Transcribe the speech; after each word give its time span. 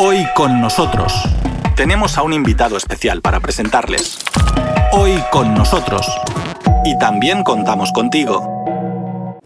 Hoy 0.00 0.24
con 0.36 0.60
nosotros 0.60 1.12
tenemos 1.74 2.18
a 2.18 2.22
un 2.22 2.32
invitado 2.32 2.76
especial 2.76 3.20
para 3.20 3.40
presentarles. 3.40 4.20
Hoy 4.92 5.20
con 5.32 5.54
nosotros. 5.54 6.06
Y 6.84 6.96
también 6.98 7.42
contamos 7.42 7.90
contigo. 7.90 8.57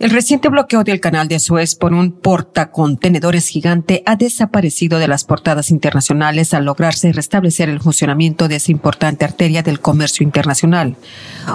El 0.03 0.11
reciente 0.11 0.49
bloqueo 0.49 0.83
del 0.83 0.99
canal 0.99 1.29
de 1.29 1.39
Suez 1.39 1.77
por 1.77 1.95
un 1.95 2.11
portacontenedores 2.11 3.47
gigante 3.47 4.03
ha 4.05 4.17
desaparecido 4.17 4.99
de 4.99 5.07
las 5.07 5.23
portadas 5.23 5.71
internacionales 5.71 6.55
al 6.55 6.65
lograrse 6.65 7.13
restablecer 7.13 7.69
el 7.69 7.79
funcionamiento 7.79 8.49
de 8.49 8.57
esa 8.57 8.73
importante 8.73 9.25
arteria 9.25 9.63
del 9.63 9.79
comercio 9.79 10.25
internacional. 10.25 10.97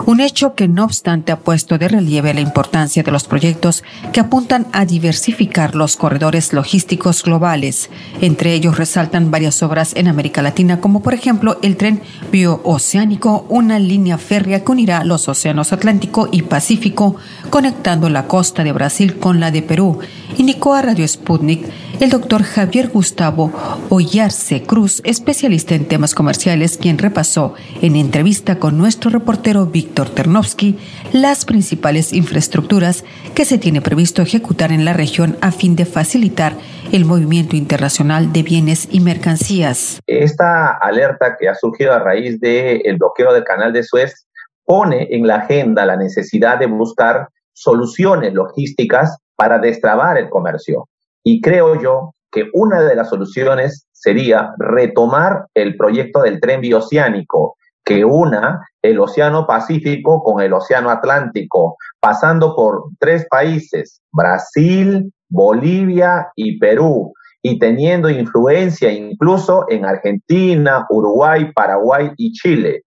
Un 0.05 0.21
hecho 0.21 0.55
que 0.55 0.70
no 0.70 0.86
obstante 0.86 1.33
ha 1.33 1.39
puesto 1.39 1.78
de 1.78 1.89
relieve 1.89 2.33
la 2.33 2.39
importancia 2.39 3.04
de 3.04 3.11
los 3.11 3.25
proyectos 3.25 3.83
que 4.14 4.21
apuntan 4.21 4.66
a 4.71 4.86
diversificar 4.86 5.75
los 5.75 5.98
corredores 5.98 6.54
logísticos 6.54 7.23
globales. 7.23 7.89
Entre 8.21 8.54
ellos 8.54 8.77
resaltan 8.77 9.29
varias 9.29 9.61
obras 9.61 9.93
en 9.93 10.07
América 10.07 10.41
Latina, 10.41 10.79
como 10.79 11.01
por 11.01 11.14
ejemplo 11.14 11.59
el 11.64 11.75
tren 11.75 12.01
biooceánico, 12.32 13.45
una 13.50 13.78
línea 13.78 14.18
férrea 14.18 14.64
que 14.64 14.71
unirá 14.71 15.04
los 15.04 15.28
océanos 15.28 15.73
Atlántico 15.73 16.29
y 16.32 16.43
Pacífico, 16.43 17.18
conectando 17.50 18.07
la 18.07 18.23
costa 18.23 18.36
costa 18.37 18.64
de 18.64 18.71
Brasil 18.71 19.18
con 19.18 19.39
la 19.39 19.50
de 19.50 19.64
Perú, 19.64 19.97
indicó 20.37 20.75
a 20.75 20.83
Radio 20.83 21.07
Sputnik 21.07 21.65
el 22.00 22.11
doctor 22.11 22.43
Javier 22.43 22.89
Gustavo 22.89 23.51
Ollarse 23.89 24.61
Cruz, 24.61 25.01
especialista 25.05 25.73
en 25.73 25.87
temas 25.87 26.14
comerciales, 26.14 26.78
quien 26.78 27.00
repasó 27.00 27.55
en 27.81 27.95
entrevista 27.95 28.59
con 28.59 28.78
nuestro 28.78 29.09
reportero 29.09 29.65
Víctor 29.65 30.09
Ternovsky 30.09 30.78
las 31.14 31.45
principales 31.45 32.14
infraestructuras 32.14 33.03
que 33.33 33.44
se 33.44 33.58
tiene 33.58 33.81
previsto 33.81 34.22
ejecutar 34.22 34.72
en 34.72 34.86
la 34.86 34.94
región 34.94 35.36
a 35.42 35.52
fin 35.52 35.75
de 35.75 35.86
facilitar 35.86 36.53
el 36.92 37.06
movimiento 37.06 37.56
internacional 37.56 38.31
de 38.33 38.44
bienes 38.44 38.88
y 38.92 39.00
mercancías. 39.00 40.00
Esta 40.06 40.78
alerta 40.78 41.38
que 41.39 41.50
ha 41.50 41.56
surgido 41.56 41.92
a 41.92 41.97
raíz 41.97 42.39
del 42.39 42.97
bloqueo 43.00 43.34
del 43.34 43.45
canal 43.45 43.73
de 43.73 43.81
Suez 43.81 44.28
pone 44.64 45.08
en 45.09 45.25
la 45.25 45.38
agenda 45.38 45.88
la 45.88 45.95
necesidad 45.95 46.59
de 46.59 46.67
buscar 46.67 47.30
soluciones 47.58 48.33
logísticas 48.33 49.17
para 49.36 49.58
destrabar 49.58 50.17
el 50.17 50.30
comercio. 50.30 50.88
Y 51.23 51.41
creo 51.41 51.81
yo 51.81 52.13
que 52.31 52.50
una 52.53 52.81
de 52.81 52.95
las 52.95 53.09
soluciones 53.09 53.88
sería 53.91 54.53
retomar 54.59 55.47
el 55.55 55.75
proyecto 55.75 56.22
del 56.22 56.39
tren 56.39 56.61
bioceánico 56.61 57.55
que 57.83 58.05
una 58.05 58.67
el 58.81 59.00
Océano 59.00 59.47
Pacífico 59.47 60.22
con 60.22 60.41
el 60.41 60.53
Océano 60.53 60.89
Atlántico, 60.91 61.78
pasando 62.00 62.55
por 62.55 62.83
tres 63.00 63.25
países, 63.30 64.02
Brasil, 64.11 65.11
Bolivia 65.30 66.30
y 66.35 66.59
Perú, 66.59 67.13
y 67.41 67.58
teniendo 67.59 68.09
influencia 68.09 68.91
incluso 68.91 69.66
en 69.69 69.85
Argentina, 69.85 70.85
Uruguay, 70.89 71.52
Paraguay 71.53 72.11
y 72.17 72.33
Chile. 72.33 72.83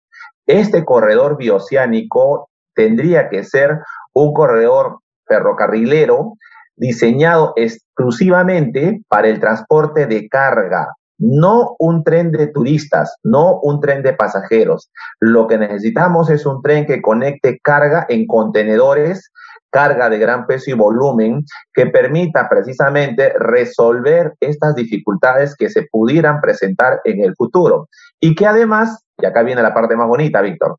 Este 0.46 0.84
corredor 0.84 1.36
bioceánico 1.36 2.48
tendría 2.74 3.28
que 3.28 3.44
ser 3.44 3.80
un 4.22 4.32
corredor 4.32 5.00
ferrocarrilero 5.26 6.34
diseñado 6.76 7.52
exclusivamente 7.56 9.00
para 9.08 9.28
el 9.28 9.40
transporte 9.40 10.06
de 10.06 10.28
carga, 10.28 10.94
no 11.18 11.74
un 11.80 12.04
tren 12.04 12.30
de 12.30 12.46
turistas, 12.46 13.16
no 13.24 13.58
un 13.60 13.80
tren 13.80 14.02
de 14.02 14.12
pasajeros. 14.12 14.90
Lo 15.18 15.48
que 15.48 15.58
necesitamos 15.58 16.30
es 16.30 16.46
un 16.46 16.62
tren 16.62 16.86
que 16.86 17.02
conecte 17.02 17.58
carga 17.62 18.06
en 18.08 18.26
contenedores, 18.26 19.32
carga 19.70 20.08
de 20.08 20.18
gran 20.18 20.46
peso 20.46 20.70
y 20.70 20.74
volumen, 20.74 21.44
que 21.74 21.86
permita 21.86 22.48
precisamente 22.48 23.32
resolver 23.38 24.34
estas 24.40 24.74
dificultades 24.76 25.56
que 25.56 25.68
se 25.68 25.86
pudieran 25.90 26.40
presentar 26.40 27.00
en 27.04 27.22
el 27.22 27.34
futuro. 27.34 27.88
Y 28.20 28.34
que 28.34 28.46
además, 28.46 29.04
y 29.20 29.26
acá 29.26 29.42
viene 29.42 29.62
la 29.62 29.74
parte 29.74 29.96
más 29.96 30.06
bonita, 30.06 30.40
Víctor, 30.40 30.78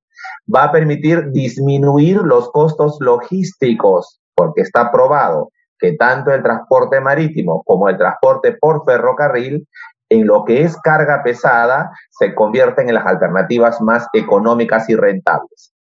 va 0.54 0.64
a 0.66 0.72
permitir 0.72 1.32
disminuir 1.32 2.18
los 2.18 2.52
costos 2.52 2.98
logísticos, 3.00 4.20
porque 4.36 4.62
está 4.62 4.92
probado 4.92 5.50
que 5.78 5.94
tanto 5.94 6.32
el 6.32 6.44
transporte 6.44 7.00
marítimo 7.00 7.64
como 7.64 7.88
el 7.88 7.98
transporte 7.98 8.58
por 8.60 8.84
ferrocarril, 8.86 9.68
en 10.10 10.26
lo 10.26 10.44
que 10.44 10.64
es 10.64 10.76
carga 10.78 11.22
pesada, 11.24 11.92
se 12.10 12.34
convierten 12.34 12.90
en 12.90 12.96
las 12.96 13.06
alternativas 13.06 13.80
más 13.80 14.08
económicas 14.14 14.90
y 14.90 14.96
rentables. 14.96 15.72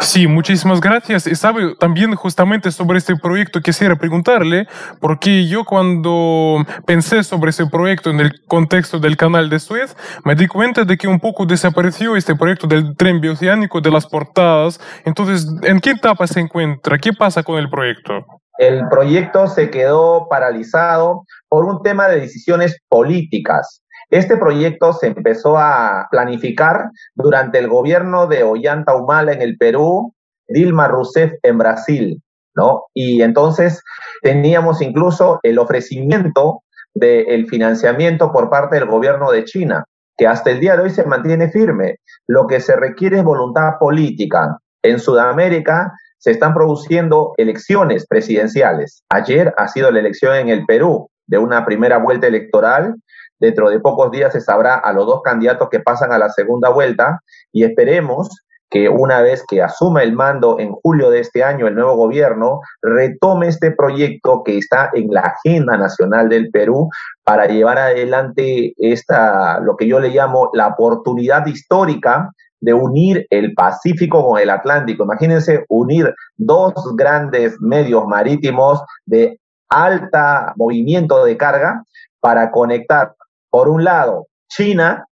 Sí, 0.00 0.26
muchísimas 0.26 0.80
gracias. 0.80 1.26
Y 1.26 1.34
sabe, 1.34 1.74
también 1.76 2.14
justamente 2.14 2.70
sobre 2.70 2.98
este 2.98 3.16
proyecto 3.16 3.62
quisiera 3.62 3.96
preguntarle, 3.96 4.68
porque 5.00 5.46
yo 5.46 5.64
cuando 5.64 6.58
pensé 6.84 7.24
sobre 7.24 7.48
ese 7.48 7.66
proyecto 7.66 8.10
en 8.10 8.20
el 8.20 8.44
contexto 8.46 8.98
del 8.98 9.16
canal 9.16 9.48
de 9.48 9.58
Suez, 9.58 9.96
me 10.24 10.34
di 10.34 10.48
cuenta 10.48 10.84
de 10.84 10.98
que 10.98 11.08
un 11.08 11.18
poco 11.18 11.46
desapareció 11.46 12.14
este 12.14 12.36
proyecto 12.36 12.66
del 12.66 12.94
tren 12.94 13.22
bioceánico 13.22 13.80
de 13.80 13.90
las 13.90 14.06
portadas. 14.06 14.78
Entonces, 15.06 15.46
¿en 15.62 15.80
qué 15.80 15.92
etapa 15.92 16.26
se 16.26 16.40
encuentra? 16.40 16.98
¿Qué 16.98 17.14
pasa 17.14 17.42
con 17.42 17.56
el 17.58 17.70
proyecto? 17.70 18.26
El 18.58 18.86
proyecto 18.88 19.46
se 19.46 19.70
quedó 19.70 20.28
paralizado 20.28 21.24
por 21.48 21.64
un 21.64 21.82
tema 21.82 22.08
de 22.08 22.20
decisiones 22.20 22.78
políticas. 22.88 23.82
Este 24.10 24.36
proyecto 24.36 24.92
se 24.92 25.08
empezó 25.08 25.58
a 25.58 26.06
planificar 26.10 26.90
durante 27.14 27.58
el 27.58 27.68
gobierno 27.68 28.26
de 28.26 28.44
Ollanta 28.44 28.94
Humala 28.94 29.32
en 29.32 29.42
el 29.42 29.56
Perú, 29.56 30.14
Dilma 30.48 30.86
Rousseff 30.86 31.32
en 31.42 31.58
Brasil, 31.58 32.22
¿no? 32.54 32.84
Y 32.94 33.22
entonces 33.22 33.82
teníamos 34.22 34.80
incluso 34.80 35.40
el 35.42 35.58
ofrecimiento 35.58 36.62
del 36.94 37.46
financiamiento 37.48 38.32
por 38.32 38.48
parte 38.48 38.76
del 38.76 38.86
gobierno 38.86 39.30
de 39.32 39.44
China, 39.44 39.84
que 40.16 40.26
hasta 40.26 40.50
el 40.50 40.60
día 40.60 40.76
de 40.76 40.84
hoy 40.84 40.90
se 40.90 41.04
mantiene 41.04 41.50
firme. 41.50 41.96
Lo 42.26 42.46
que 42.46 42.60
se 42.60 42.76
requiere 42.76 43.18
es 43.18 43.24
voluntad 43.24 43.72
política. 43.78 44.56
En 44.82 44.98
Sudamérica 45.00 45.92
se 46.18 46.30
están 46.30 46.54
produciendo 46.54 47.34
elecciones 47.36 48.06
presidenciales. 48.06 49.02
Ayer 49.10 49.52
ha 49.58 49.68
sido 49.68 49.90
la 49.90 49.98
elección 49.98 50.36
en 50.36 50.48
el 50.48 50.64
Perú 50.64 51.10
de 51.26 51.38
una 51.38 51.66
primera 51.66 51.98
vuelta 51.98 52.28
electoral 52.28 52.94
Dentro 53.38 53.68
de 53.70 53.80
pocos 53.80 54.10
días 54.10 54.32
se 54.32 54.40
sabrá 54.40 54.76
a 54.76 54.92
los 54.92 55.06
dos 55.06 55.22
candidatos 55.22 55.68
que 55.70 55.80
pasan 55.80 56.12
a 56.12 56.18
la 56.18 56.30
segunda 56.30 56.70
vuelta 56.70 57.20
y 57.52 57.64
esperemos 57.64 58.28
que 58.70 58.88
una 58.88 59.20
vez 59.20 59.44
que 59.48 59.62
asuma 59.62 60.02
el 60.02 60.12
mando 60.12 60.58
en 60.58 60.72
julio 60.72 61.10
de 61.10 61.20
este 61.20 61.44
año 61.44 61.66
el 61.66 61.74
nuevo 61.74 61.96
gobierno, 61.96 62.60
retome 62.82 63.48
este 63.48 63.70
proyecto 63.70 64.42
que 64.44 64.58
está 64.58 64.90
en 64.92 65.08
la 65.10 65.20
agenda 65.20 65.76
nacional 65.76 66.28
del 66.28 66.50
Perú 66.50 66.88
para 67.24 67.46
llevar 67.46 67.78
adelante 67.78 68.74
esta, 68.76 69.60
lo 69.60 69.76
que 69.76 69.86
yo 69.86 70.00
le 70.00 70.08
llamo 70.08 70.50
la 70.52 70.68
oportunidad 70.68 71.46
histórica 71.46 72.32
de 72.60 72.74
unir 72.74 73.26
el 73.30 73.54
Pacífico 73.54 74.26
con 74.26 74.40
el 74.40 74.50
Atlántico. 74.50 75.04
Imagínense 75.04 75.64
unir 75.68 76.12
dos 76.36 76.74
grandes 76.96 77.54
medios 77.60 78.06
marítimos 78.06 78.82
de 79.04 79.38
alta 79.68 80.52
movimiento 80.56 81.24
de 81.24 81.36
carga 81.36 81.84
para 82.20 82.50
conectar 82.50 83.14
por 83.56 83.70
un 83.70 83.84
lado, 83.84 84.26
China, 84.50 85.06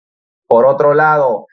por 0.47 0.67
otro 0.67 0.93
lado, 0.93 1.47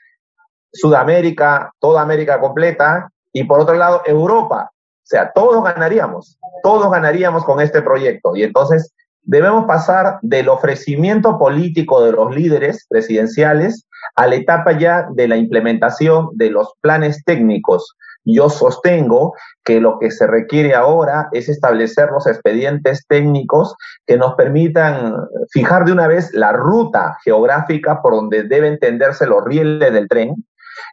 Sudamérica, 0.74 1.72
toda 1.78 2.02
América 2.02 2.38
completa, 2.38 3.08
y 3.32 3.44
por 3.44 3.60
otro 3.60 3.76
lado, 3.76 4.02
Europa. 4.04 4.70
O 4.70 5.00
sea, 5.02 5.32
todos 5.32 5.64
ganaríamos, 5.64 6.38
todos 6.62 6.90
ganaríamos 6.90 7.46
con 7.46 7.62
este 7.62 7.80
proyecto. 7.80 8.36
Y 8.36 8.42
entonces 8.42 8.92
debemos 9.22 9.64
pasar 9.64 10.18
del 10.20 10.50
ofrecimiento 10.50 11.38
político 11.38 12.04
de 12.04 12.12
los 12.12 12.34
líderes 12.34 12.84
presidenciales 12.90 13.86
a 14.14 14.26
la 14.26 14.34
etapa 14.34 14.72
ya 14.72 15.08
de 15.12 15.28
la 15.28 15.38
implementación 15.38 16.28
de 16.34 16.50
los 16.50 16.74
planes 16.82 17.24
técnicos 17.24 17.96
yo 18.24 18.48
sostengo 18.48 19.34
que 19.64 19.80
lo 19.80 19.98
que 19.98 20.10
se 20.10 20.26
requiere 20.26 20.74
ahora 20.74 21.28
es 21.32 21.48
establecer 21.48 22.10
los 22.10 22.26
expedientes 22.26 23.04
técnicos 23.08 23.74
que 24.06 24.16
nos 24.16 24.34
permitan 24.34 25.16
fijar 25.50 25.84
de 25.84 25.92
una 25.92 26.06
vez 26.06 26.32
la 26.32 26.52
ruta 26.52 27.18
geográfica 27.24 28.00
por 28.02 28.14
donde 28.14 28.44
deben 28.44 28.78
tenderse 28.78 29.26
los 29.26 29.44
rieles 29.44 29.92
del 29.92 30.08
tren 30.08 30.34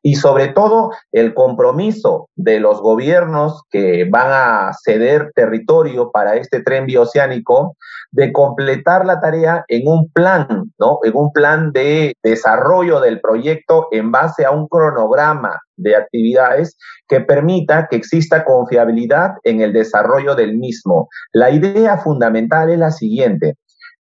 y 0.04 0.16
sobre 0.16 0.50
todo 0.50 0.92
el 1.12 1.34
compromiso 1.34 2.30
de 2.36 2.60
los 2.60 2.82
gobiernos 2.82 3.64
que 3.70 4.08
van 4.10 4.28
a 4.32 4.72
ceder 4.84 5.32
territorio 5.36 6.12
para 6.12 6.36
este 6.36 6.62
tren 6.62 6.86
bioceánico 6.86 7.76
de 8.12 8.32
completar 8.32 9.06
la 9.06 9.20
tarea 9.20 9.64
en 9.68 9.88
un 9.88 10.10
plan, 10.10 10.72
¿no? 10.80 11.00
En 11.04 11.16
un 11.16 11.32
plan 11.32 11.72
de 11.72 12.14
desarrollo 12.24 13.00
del 13.00 13.22
proyecto 13.22 13.88
en 13.92 14.12
base 14.12 14.46
a 14.46 14.52
un 14.52 14.68
cronograma 14.68 15.60
de 15.78 15.96
actividades 15.96 16.78
que 17.08 17.22
permita 17.22 17.88
que 17.90 17.96
exista 17.96 18.44
confiabilidad 18.46 19.34
en 19.44 19.62
el 19.62 19.74
desarrollo 19.74 20.36
del 20.36 20.58
mismo. 20.58 21.08
La 21.32 21.52
idea 21.52 21.98
fundamental 21.98 22.70
es 22.70 22.80
la 22.80 22.92
siguiente. 22.92 23.56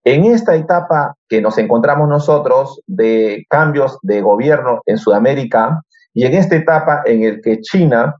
En 0.03 0.25
esta 0.25 0.55
etapa 0.55 1.15
que 1.27 1.41
nos 1.41 1.57
encontramos 1.57 2.07
nosotros 2.07 2.81
de 2.87 3.45
cambios 3.49 3.97
de 4.01 4.21
gobierno 4.21 4.81
en 4.85 4.97
Sudamérica 4.97 5.81
y 6.13 6.25
en 6.25 6.33
esta 6.33 6.55
etapa 6.55 7.03
en 7.05 7.23
el 7.23 7.41
que 7.41 7.59
China 7.61 8.15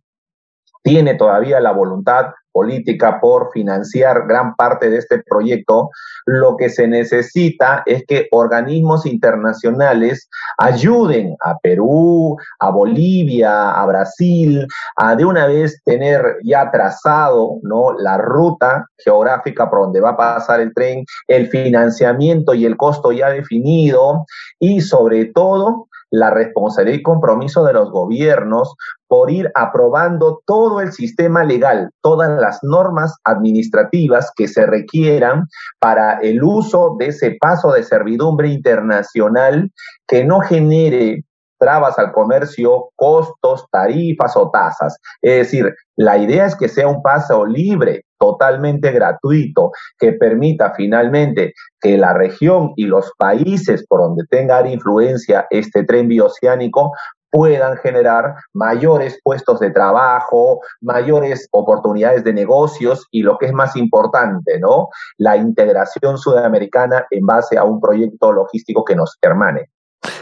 tiene 0.84 1.16
todavía 1.16 1.60
la 1.60 1.72
voluntad 1.72 2.28
política 2.52 3.20
por 3.20 3.52
financiar 3.52 4.28
gran 4.28 4.56
parte 4.56 4.90
de 4.90 4.98
este 4.98 5.22
proyecto, 5.24 5.90
lo 6.26 6.58
que 6.58 6.70
se 6.70 6.88
necesita 6.88 7.84
es 7.86 8.04
que 8.06 8.28
organismos 8.32 9.06
internacionales 9.06 10.30
ayuden 10.58 11.36
a 11.42 11.58
Perú, 11.60 12.38
a 12.60 12.70
Bolivia, 12.72 13.72
a 13.72 13.86
Brasil, 13.86 14.68
a 14.96 15.16
de 15.16 15.26
una 15.26 15.48
vez 15.48 15.82
tener 15.86 16.38
ya 16.44 16.70
trazado 16.72 17.60
¿no? 17.62 17.94
la 17.98 18.18
ruta 18.18 18.88
geográfica 18.98 19.70
por 19.70 19.82
donde 19.82 20.02
va 20.02 20.10
a 20.12 20.18
pasar 20.18 20.60
el 20.60 20.74
tren, 20.74 21.06
el 21.28 21.48
financiamiento 21.48 22.54
y 22.54 22.66
el 22.66 22.78
costo 22.78 23.12
ya 23.12 23.30
definido 23.30 24.26
y 24.60 24.82
sobre 24.82 25.26
todo 25.26 25.88
la 26.12 26.30
responsabilidad 26.32 27.00
y 27.00 27.04
compromiso 27.04 27.64
de 27.64 27.74
los 27.74 27.92
gobiernos 27.92 28.76
por 29.08 29.32
ir 29.32 29.52
aprobando 29.56 30.42
todo 30.46 30.82
el 30.82 30.92
sistema 30.92 31.44
legal, 31.44 31.90
todas 32.02 32.40
las 32.40 32.60
normas 32.64 33.16
administrativas 33.24 34.32
que 34.36 34.48
se 34.48 34.66
requieran 34.66 35.48
para 35.80 36.20
el 36.20 36.44
uso 36.44 36.96
de 37.00 37.08
ese 37.08 37.38
paso 37.40 37.74
de 37.74 37.84
servidumbre 37.84 38.50
internacional 38.50 39.72
que 40.08 40.26
no 40.26 40.42
genere 40.42 41.24
trabas 41.60 42.00
al 42.00 42.12
comercio, 42.12 42.90
costos, 42.96 43.66
tarifas 43.72 44.36
o 44.36 44.50
tasas. 44.50 44.98
Es 45.22 45.38
decir, 45.38 45.74
la 45.96 46.18
idea 46.18 46.46
es 46.46 46.56
que 46.56 46.70
sea 46.70 46.88
un 46.88 47.04
paso 47.04 47.46
libre, 47.46 48.06
totalmente 48.18 48.92
gratuito, 48.92 49.72
que 49.98 50.14
permita 50.14 50.74
finalmente 50.76 51.54
que 51.80 51.98
la 51.98 52.14
región 52.14 52.74
y 52.76 52.86
los 52.86 53.12
países 53.18 53.86
por 53.88 54.02
donde 54.02 54.24
tenga 54.30 54.68
influencia 54.68 55.48
este 55.50 55.84
tren 55.84 56.08
bioceánico 56.08 56.92
puedan 57.32 57.78
generar 57.78 58.36
mayores 58.54 59.20
puestos 59.24 59.60
de 59.60 59.72
trabajo, 59.72 60.62
mayores 60.82 61.48
oportunidades 61.52 62.24
de 62.24 62.34
negocios 62.34 63.06
y 63.12 63.22
lo 63.22 63.38
que 63.38 63.48
es 63.48 63.54
más 63.54 63.76
importante, 63.76 64.60
¿no? 64.60 64.90
La 65.18 65.38
integración 65.38 66.18
sudamericana 66.18 67.06
en 67.12 67.26
base 67.26 67.58
a 67.58 67.64
un 67.64 67.80
proyecto 67.80 68.32
logístico 68.32 68.84
que 68.84 68.96
nos 68.96 69.18
hermane. 69.22 69.70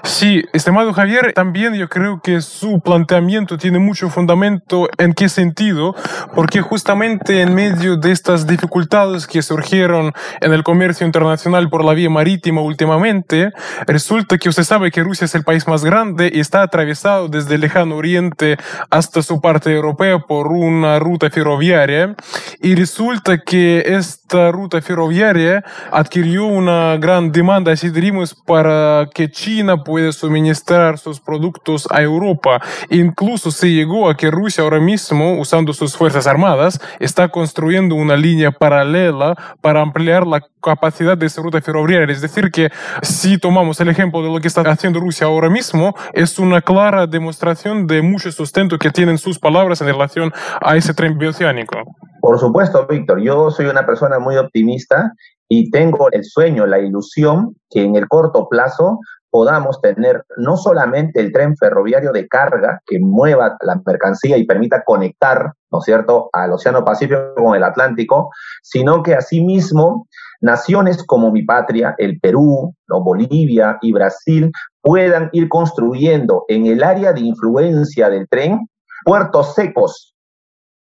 Sí, 0.04 0.44
estimado 0.54 0.94
Javier, 0.94 1.34
también 1.34 1.76
yo 1.76 1.88
creo 1.88 2.20
que 2.24 2.42
su 2.42 2.80
planteamiento 2.80 3.58
tiene 3.58 3.78
mucho 3.78 4.10
fundamento. 4.10 4.90
¿En 4.98 5.14
qué 5.14 5.30
sentido? 5.30 5.96
Porque 6.34 6.62
justamente 6.62 7.42
en 7.42 7.54
medio 7.54 7.98
de 7.98 8.12
estas 8.12 8.48
dificultades 8.48 9.28
que 9.28 9.44
surgieron 9.44 10.14
en 10.42 10.54
el 10.54 10.64
comercio 10.64 11.06
internacional 11.06 11.70
por 11.70 11.86
la 11.86 11.94
vía 11.94 12.10
marítima 12.10 12.62
últimamente, 12.62 13.52
resulta 13.86 14.40
que 14.40 14.50
usted 14.50 14.64
sabe 14.64 14.90
que 14.90 15.04
Rusia 15.04 15.26
es 15.26 15.36
el 15.36 15.44
país 15.44 15.68
más 15.68 15.86
grande 15.86 16.32
y 16.34 16.40
está 16.40 16.64
atravesado 16.64 17.28
desde 17.28 17.56
el 17.56 17.62
lejano 17.62 17.98
oriente 17.98 18.58
hasta 18.90 19.22
su 19.22 19.40
parte 19.40 19.72
europea 19.72 20.18
por 20.20 20.48
una 20.48 20.98
ruta 20.98 21.30
ferroviaria. 21.30 22.16
Y 22.60 22.74
resulta 22.74 23.38
que 23.38 23.84
esta 23.86 24.52
ruta 24.52 24.82
ferroviaria 24.82 25.64
adquirió 25.92 26.46
una 26.46 26.98
gran 26.98 27.32
demanda, 27.32 27.72
así 27.72 27.92
diríamos, 27.92 28.34
para 28.34 29.08
que 29.14 29.30
China 29.30 29.67
puede 29.76 30.14
suministrar 30.14 30.98
sus 30.98 31.20
productos 31.20 31.88
a 31.92 32.02
Europa. 32.02 32.62
Incluso 32.90 33.52
se 33.52 33.70
llegó 33.72 34.10
a 34.10 34.16
que 34.16 34.32
Rusia 34.32 34.64
ahora 34.64 34.80
mismo, 34.80 35.38
usando 35.40 35.74
sus 35.74 35.98
fuerzas 35.98 36.28
armadas, 36.28 36.80
está 37.00 37.28
construyendo 37.28 37.96
una 37.96 38.16
línea 38.16 38.52
paralela 38.52 39.36
para 39.60 39.82
ampliar 39.82 40.26
la 40.26 40.42
capacidad 40.62 41.18
de 41.18 41.26
esa 41.26 41.42
ruta 41.42 41.62
ferroviaria. 41.62 42.14
Es 42.14 42.22
decir, 42.22 42.52
que 42.52 42.70
si 43.02 43.38
tomamos 43.38 43.80
el 43.82 43.90
ejemplo 43.90 44.22
de 44.22 44.30
lo 44.30 44.40
que 44.40 44.48
está 44.48 44.62
haciendo 44.62 45.00
Rusia 45.00 45.28
ahora 45.28 45.50
mismo, 45.50 45.94
es 46.14 46.40
una 46.40 46.62
clara 46.62 47.08
demostración 47.08 47.88
de 47.88 48.02
mucho 48.02 48.32
sustento 48.32 48.78
que 48.78 48.90
tienen 48.90 49.18
sus 49.18 49.40
palabras 49.40 49.82
en 49.82 49.88
relación 49.88 50.32
a 50.62 50.76
ese 50.78 50.94
tren 50.94 51.18
bioceánico. 51.18 51.84
Por 52.22 52.40
supuesto, 52.40 52.86
Víctor, 52.88 53.22
yo 53.22 53.52
soy 53.52 53.68
una 53.68 53.86
persona 53.86 54.20
muy 54.20 54.38
optimista 54.38 55.14
y 55.50 55.72
tengo 55.72 56.12
el 56.12 56.26
sueño, 56.26 56.66
la 56.66 56.80
ilusión 56.80 57.56
que 57.70 57.84
en 57.84 57.96
el 57.96 58.08
corto 58.08 58.48
plazo 58.50 59.00
podamos 59.30 59.82
tener 59.82 60.24
no 60.38 60.58
solamente 60.58 61.20
el 61.20 61.32
tren 61.32 61.56
ferroviario 61.58 62.12
de 62.12 62.28
carga 62.28 62.82
que 62.86 63.00
mueva 63.00 63.58
la 63.62 63.82
mercancía 63.86 64.38
y 64.38 64.46
permita 64.46 64.84
conectar, 64.84 65.54
¿no 65.72 65.80
es 65.80 65.86
cierto?, 65.86 66.30
al 66.34 66.54
Océano 66.54 66.86
Pacífico 66.86 67.34
con 67.36 67.56
el 67.56 67.64
Atlántico, 67.64 68.30
sino 68.64 69.04
que 69.04 69.16
asimismo 69.16 70.08
naciones 70.42 71.04
como 71.04 71.32
mi 71.32 71.44
patria, 71.44 71.96
el 71.98 72.20
Perú, 72.20 72.74
Bolivia 72.88 73.78
y 73.82 73.92
Brasil, 73.92 74.52
puedan 74.82 75.30
ir 75.34 75.50
construyendo 75.50 76.46
en 76.48 76.68
el 76.68 76.84
área 76.84 77.14
de 77.14 77.22
influencia 77.22 78.10
del 78.10 78.28
tren 78.30 78.68
puertos 79.04 79.54
secos, 79.56 80.16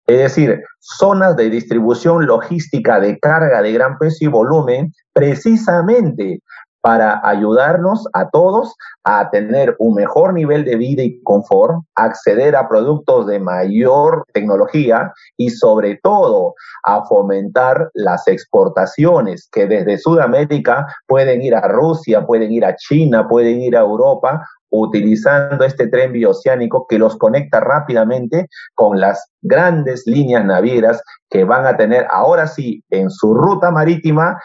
es 0.06 0.19
decir, 0.19 0.61
zonas 0.81 1.37
de 1.37 1.50
distribución 1.50 2.26
logística 2.26 2.99
de 2.99 3.19
carga 3.21 3.62
de 3.62 3.73
gran 3.73 3.97
peso 3.99 4.25
y 4.25 4.26
volumen, 4.26 4.93
precisamente 5.12 6.41
para 6.81 7.21
ayudarnos 7.25 8.06
a 8.12 8.31
todos 8.31 8.75
a 9.05 9.31
tener 9.31 9.77
un 9.79 9.94
mejor 9.94 10.35
nivel 10.35 10.65
de 10.65 10.77
vida 10.77 11.03
y 11.03 11.21
confort, 11.23 11.82
acceder 11.94 12.56
a 12.56 12.69
productos 12.69 13.27
de 13.27 13.38
mayor 13.38 14.25
tecnología 14.32 15.12
y 15.37 15.50
sobre 15.50 15.99
todo 16.03 16.55
a 16.85 17.05
fomentar 17.05 17.91
las 17.94 18.27
exportaciones 18.29 19.49
que 19.53 19.67
desde 19.67 19.99
Sudamérica 19.99 20.87
pueden 21.06 21.43
ir 21.43 21.55
a 21.55 21.69
Rusia, 21.69 22.27
pueden 22.27 22.53
ir 22.53 22.65
a 22.65 22.77
China, 22.77 23.29
pueden 23.29 23.61
ir 23.61 23.76
a 23.76 23.81
Europa 23.81 24.47
utilizando 24.71 25.65
este 25.65 25.88
tren 25.88 26.12
bioceánico 26.12 26.87
que 26.88 26.99
los 26.99 27.17
conecta 27.17 27.61
rápidamente 27.61 28.49
con 28.75 29.00
las 29.00 29.31
grandes 29.43 30.06
líneas 30.06 30.44
navieras 30.44 31.03
que 31.29 31.44
van 31.44 31.67
a 31.67 31.76
tener 31.76 32.06
ahora 32.11 32.47
sí 32.47 32.83
en 32.91 33.11
su 33.11 33.35
ruta 33.35 33.71
marítima 33.71 34.41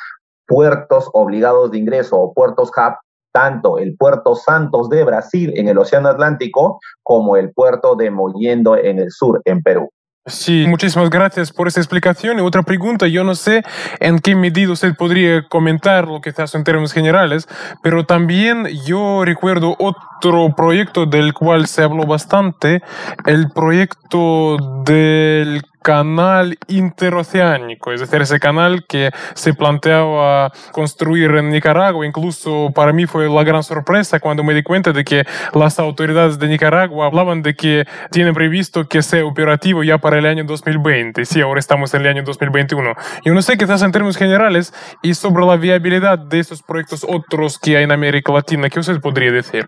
puertos 0.48 1.10
obligados 1.14 1.72
de 1.72 1.78
ingreso 1.80 2.18
o 2.18 2.34
puertos 2.34 2.70
hub, 2.70 2.96
tanto 3.32 3.78
el 3.78 3.96
puerto 3.98 4.36
Santos 4.36 4.90
de 4.90 5.04
Brasil 5.04 5.54
en 5.56 5.68
el 5.68 5.78
Océano 5.78 6.10
Atlántico 6.10 6.80
como 7.04 7.36
el 7.36 7.52
puerto 7.52 7.96
de 7.96 8.10
Mollendo 8.10 8.78
en 8.78 9.00
el 9.00 9.12
sur, 9.12 9.42
en 9.46 9.62
Perú. 9.62 9.90
Sí, 10.28 10.66
muchísimas 10.68 11.12
gracias 11.12 11.52
por 11.52 11.68
esa 11.68 11.80
explicación. 11.80 12.40
Y 12.40 12.42
otra 12.42 12.64
pregunta, 12.64 13.06
yo 13.06 13.24
no 13.24 13.36
sé 13.36 13.64
en 14.00 14.18
qué 14.18 14.36
medida 14.36 14.72
usted 14.72 14.96
podría 14.96 15.48
comentar 15.48 16.08
lo 16.08 16.20
que 16.20 16.34
hace 16.36 16.58
en 16.58 16.64
términos 16.64 16.94
generales, 16.94 17.48
pero 17.84 18.08
también 18.08 18.66
yo 18.88 19.24
recuerdo 19.24 19.76
otro 19.78 20.56
proyecto 20.56 21.06
del 21.06 21.36
cual 21.36 21.68
se 21.68 21.84
habló 21.84 22.08
bastante, 22.08 22.82
el 23.28 23.52
proyecto 23.52 24.58
del 24.84 25.62
canal 25.86 26.58
interoceánico, 26.68 27.92
es 27.92 28.02
decir, 28.02 28.20
ese 28.20 28.40
canal 28.40 28.86
que 28.88 29.12
se 29.36 29.54
planteaba 29.54 30.52
construir 30.72 31.30
en 31.36 31.52
Nicaragua. 31.52 32.08
Incluso 32.08 32.72
para 32.74 32.92
mí 32.92 33.06
fue 33.06 33.30
la 33.30 33.44
gran 33.44 33.62
sorpresa 33.62 34.20
cuando 34.20 34.44
me 34.44 34.56
di 34.56 34.64
cuenta 34.64 34.94
de 34.94 35.04
que 35.04 35.26
las 35.54 35.78
autoridades 35.78 36.40
de 36.40 36.48
Nicaragua 36.48 37.06
hablaban 37.06 37.44
de 37.44 37.54
que 37.54 37.86
tienen 38.10 38.34
previsto 38.34 38.88
que 38.88 39.04
sea 39.04 39.24
operativo 39.26 39.84
ya 39.84 40.00
para 40.00 40.18
el 40.18 40.26
año 40.26 40.44
2020. 40.44 41.24
Sí, 41.24 41.42
ahora 41.42 41.60
estamos 41.60 41.94
en 41.94 42.02
el 42.02 42.08
año 42.08 42.24
2021. 42.24 42.96
Yo 43.24 43.34
no 43.36 43.44
sé, 43.44 43.56
quizás 43.56 43.84
en 43.84 43.92
términos 43.92 44.18
generales 44.18 44.74
y 45.04 45.14
sobre 45.14 45.46
la 45.46 45.56
viabilidad 45.56 46.18
de 46.18 46.40
estos 46.40 46.64
proyectos 46.64 47.06
otros 47.08 47.60
que 47.60 47.78
hay 47.78 47.84
en 47.84 47.92
América 47.92 48.34
Latina, 48.34 48.70
¿qué 48.70 48.80
usted 48.80 49.00
podría 49.00 49.32
decir? 49.32 49.68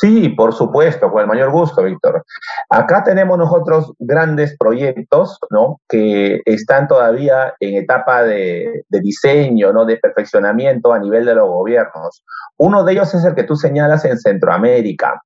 Sí, 0.00 0.28
por 0.28 0.52
supuesto, 0.52 1.10
con 1.10 1.22
el 1.22 1.26
mayor 1.26 1.50
gusto, 1.50 1.82
Víctor. 1.82 2.24
Acá 2.68 3.02
tenemos 3.02 3.38
nosotros 3.38 3.92
grandes 3.98 4.56
proyectos, 4.58 5.38
¿no? 5.50 5.80
Que 5.88 6.40
están 6.44 6.86
todavía 6.86 7.54
en 7.58 7.76
etapa 7.76 8.22
de, 8.22 8.84
de, 8.88 9.00
diseño, 9.00 9.72
¿no? 9.72 9.86
De 9.86 9.96
perfeccionamiento 9.96 10.92
a 10.92 10.98
nivel 10.98 11.24
de 11.24 11.34
los 11.34 11.48
gobiernos. 11.48 12.22
Uno 12.58 12.84
de 12.84 12.92
ellos 12.92 13.14
es 13.14 13.24
el 13.24 13.34
que 13.34 13.44
tú 13.44 13.56
señalas 13.56 14.04
en 14.04 14.18
Centroamérica. 14.18 15.22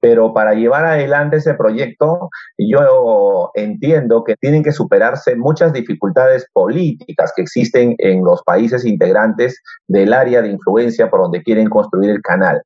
Pero 0.00 0.32
para 0.32 0.54
llevar 0.54 0.84
adelante 0.84 1.36
ese 1.36 1.54
proyecto, 1.54 2.30
yo 2.58 3.50
entiendo 3.54 4.24
que 4.24 4.36
tienen 4.36 4.62
que 4.62 4.72
superarse 4.72 5.36
muchas 5.36 5.72
dificultades 5.72 6.46
políticas 6.52 7.32
que 7.34 7.42
existen 7.42 7.94
en 7.98 8.24
los 8.24 8.42
países 8.42 8.84
integrantes 8.84 9.60
del 9.86 10.12
área 10.12 10.42
de 10.42 10.50
influencia 10.50 11.10
por 11.10 11.20
donde 11.20 11.42
quieren 11.42 11.68
construir 11.68 12.10
el 12.10 12.22
canal. 12.22 12.62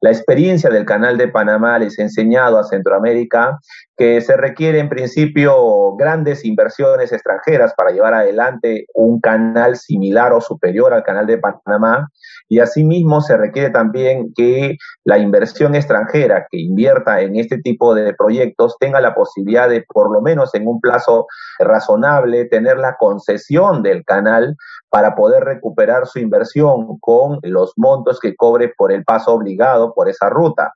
La 0.00 0.10
experiencia 0.10 0.70
del 0.70 0.84
Canal 0.84 1.16
de 1.16 1.28
Panamá 1.28 1.78
les 1.78 1.98
ha 1.98 2.02
enseñado 2.02 2.58
a 2.58 2.64
Centroamérica 2.64 3.58
que 3.96 4.20
se 4.20 4.36
requiere 4.36 4.78
en 4.78 4.90
principio 4.90 5.96
grandes 5.96 6.44
inversiones 6.44 7.12
extranjeras 7.12 7.72
para 7.74 7.92
llevar 7.92 8.12
adelante 8.12 8.86
un 8.94 9.20
canal 9.20 9.76
similar 9.76 10.34
o 10.34 10.40
superior 10.40 10.92
al 10.92 11.02
Canal 11.02 11.26
de 11.26 11.38
Panamá. 11.38 12.08
Y 12.48 12.58
asimismo 12.58 13.22
se 13.22 13.36
requiere 13.36 13.70
también 13.70 14.32
que 14.36 14.76
la 15.04 15.18
inversión 15.18 15.74
extranjera 15.74 16.46
que 16.50 16.58
invierta 16.58 17.22
en 17.22 17.36
este 17.36 17.58
tipo 17.58 17.94
de 17.94 18.12
proyectos 18.12 18.76
tenga 18.78 19.00
la 19.00 19.14
posibilidad 19.14 19.68
de, 19.68 19.82
por 19.88 20.12
lo 20.12 20.20
menos 20.20 20.54
en 20.54 20.68
un 20.68 20.80
plazo 20.80 21.26
razonable, 21.58 22.44
tener 22.44 22.76
la 22.76 22.96
concesión 22.98 23.82
del 23.82 24.04
canal 24.04 24.56
para 24.90 25.14
poder 25.14 25.44
recuperar 25.44 26.06
su 26.06 26.18
inversión 26.18 26.98
con 27.00 27.38
los 27.42 27.72
montos 27.76 28.20
que 28.20 28.36
cobre 28.36 28.72
por 28.76 28.92
el 28.92 29.04
paso 29.04 29.32
obligado 29.32 29.85
por 29.94 30.08
esa 30.08 30.28
ruta. 30.28 30.72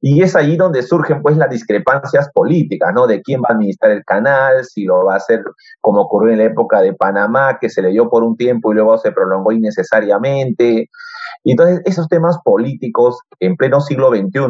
Y 0.00 0.22
es 0.22 0.34
ahí 0.34 0.56
donde 0.56 0.82
surgen 0.82 1.22
pues 1.22 1.36
las 1.36 1.50
discrepancias 1.50 2.30
políticas, 2.32 2.92
¿no? 2.94 3.06
De 3.06 3.22
quién 3.22 3.40
va 3.40 3.50
a 3.50 3.52
administrar 3.52 3.92
el 3.92 4.04
canal, 4.04 4.64
si 4.64 4.84
lo 4.84 5.04
va 5.04 5.14
a 5.14 5.16
hacer 5.18 5.42
como 5.80 6.02
ocurrió 6.02 6.32
en 6.32 6.38
la 6.38 6.44
época 6.44 6.80
de 6.80 6.92
Panamá, 6.92 7.58
que 7.60 7.68
se 7.68 7.82
le 7.82 7.90
dio 7.90 8.08
por 8.10 8.24
un 8.24 8.36
tiempo 8.36 8.72
y 8.72 8.76
luego 8.76 8.98
se 8.98 9.12
prolongó 9.12 9.52
innecesariamente. 9.52 10.90
Y 11.44 11.52
entonces 11.52 11.80
esos 11.84 12.08
temas 12.08 12.38
políticos 12.44 13.18
en 13.38 13.56
pleno 13.56 13.80
siglo 13.80 14.10
XXI 14.10 14.40